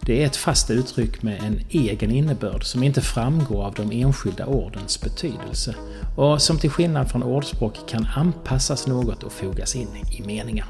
Det 0.00 0.22
är 0.22 0.26
ett 0.26 0.36
fast 0.36 0.70
uttryck 0.70 1.22
med 1.22 1.42
en 1.42 1.60
egen 1.70 2.10
innebörd 2.10 2.64
som 2.64 2.82
inte 2.82 3.00
framgår 3.00 3.64
av 3.64 3.74
de 3.74 3.92
enskilda 3.92 4.46
ordens 4.46 5.00
betydelse 5.00 5.74
och 6.16 6.42
som 6.42 6.58
till 6.58 6.70
skillnad 6.70 7.10
från 7.10 7.22
ordspråk 7.22 7.88
kan 7.88 8.06
anpassas 8.16 8.86
något 8.86 9.22
och 9.22 9.32
fogas 9.32 9.76
in 9.76 9.88
i 10.18 10.22
meningar. 10.22 10.66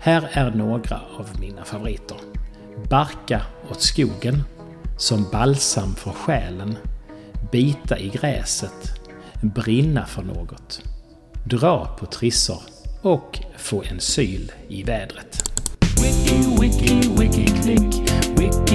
Här 0.00 0.28
är 0.32 0.50
några 0.50 1.00
av 1.18 1.40
mina 1.40 1.64
favoriter. 1.64 2.16
Barka 2.90 3.42
åt 3.70 3.82
skogen, 3.82 4.42
som 4.96 5.26
balsam 5.32 5.94
för 5.94 6.10
själen, 6.10 6.76
bita 7.52 7.98
i 7.98 8.08
gräset, 8.08 8.92
brinna 9.42 10.06
för 10.06 10.22
något, 10.22 10.82
dra 11.44 11.96
på 12.00 12.06
trissor 12.06 12.62
och 13.02 13.38
få 13.56 13.82
en 13.82 14.00
syl 14.00 14.52
i 14.68 14.82
vädret. 14.82 15.42
Wiki, 16.02 16.56
wiki, 16.60 17.08
wiki. 17.18 18.07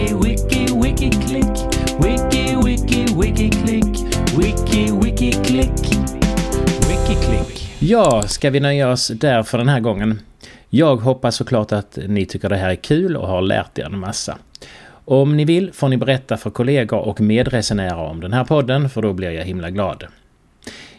Wiki, 0.04 0.20
wiki, 0.20 0.66
wiki, 0.84 1.10
klick. 1.10 1.56
Wiki, 2.04 2.56
wiki, 2.66 3.06
wiki, 3.16 3.50
klick. 3.50 3.86
Wiki, 4.38 4.92
wiki, 4.92 5.32
klick. 5.32 5.72
Wiki, 6.89 7.16
klick. 7.26 7.70
Ja, 7.80 8.22
ska 8.22 8.50
vi 8.50 8.60
nöja 8.60 8.92
oss 8.92 9.08
där 9.08 9.44
för 9.44 9.58
den 9.58 9.70
här 9.70 9.80
gången? 9.80 10.22
Jag 10.70 10.96
hoppas 10.96 11.36
såklart 11.36 11.72
att 11.72 11.98
ni 12.08 12.26
tycker 12.26 12.50
det 12.50 12.56
här 12.56 12.70
är 12.70 12.76
kul 12.76 13.18
och 13.18 13.28
har 13.28 13.42
lärt 13.42 13.80
er 13.80 13.86
en 13.86 14.00
massa. 14.00 14.38
Om 15.06 15.38
ni 15.38 15.46
vill 15.46 15.74
får 15.74 15.89
ni 15.89 15.98
berätta 15.98 16.38
för 16.38 16.50
kollegor 16.50 17.00
och 17.00 17.22
medresenärer 17.22 17.96
om 17.96 18.22
den 18.22 18.34
här 18.34 18.44
podden, 18.44 18.89
för 18.89 19.02
då 19.02 19.13
blir 19.13 19.32
jag 19.32 19.46
himla 19.46 19.70
glad. 19.70 20.04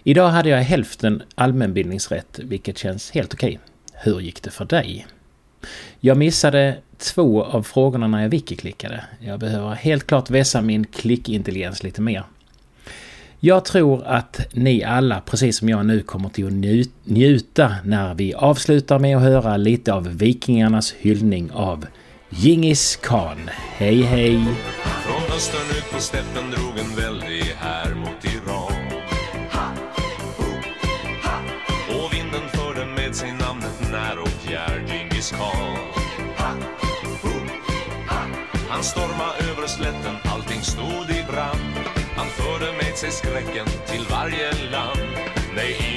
Idag 0.03 0.29
hade 0.29 0.49
jag 0.49 0.59
hälften 0.59 1.23
allmänbildningsrätt, 1.35 2.41
vilket 2.43 2.79
känns 2.79 3.11
helt 3.11 3.35
okej. 3.35 3.59
Hur 3.93 4.21
gick 4.21 4.43
det 4.43 4.51
för 4.51 4.65
dig? 4.65 5.07
Jag 6.01 6.17
missade 6.17 6.77
två 6.99 7.45
av 7.45 7.63
frågorna 7.63 8.07
när 8.07 8.23
jag 8.23 8.31
wiki-klickade. 8.31 9.01
Jag 9.21 9.41
behöver 9.41 9.75
helt 9.75 10.07
klart 10.07 10.31
vässa 10.31 10.61
min 10.61 10.85
klickintelligens 10.85 11.83
lite 11.83 12.01
mer. 12.01 12.25
Jag 13.41 13.65
tror 13.65 14.05
att 14.07 14.41
ni 14.53 14.85
alla, 14.85 15.21
precis 15.21 15.59
som 15.59 15.69
jag 15.69 15.87
nu, 15.87 16.03
kommer 16.03 16.29
till 16.29 16.47
att 16.47 16.53
njuta 17.05 17.75
när 17.85 18.15
vi 18.15 18.35
avslutar 18.35 18.99
med 18.99 19.17
att 19.17 19.23
höra 19.23 19.57
lite 19.57 19.93
av 19.93 20.17
vikingarnas 20.17 20.93
hyllning 20.93 21.51
av 21.53 21.87
Djingis 22.31 22.97
khan. 22.97 23.51
Hej 23.77 24.03
hej! 24.03 24.45
Från 24.83 25.37
östern 25.37 25.79
ut 25.79 25.93
på 25.93 26.01
steppen 26.01 26.51
drog 26.51 26.79
en 26.79 26.97
väldig 26.97 27.43
här 27.59 27.94
Han 38.85 38.91
storma' 38.93 39.51
över 39.51 39.67
slätten, 39.67 40.17
allting 40.25 40.63
stod 40.63 41.11
i 41.11 41.25
brand. 41.31 41.75
Han 42.17 42.27
förde 42.27 42.73
med 42.73 42.97
sig 42.97 43.11
skräcken 43.11 43.67
till 43.87 44.07
varje 44.11 44.53
land. 44.71 45.01
Nej, 45.57 45.94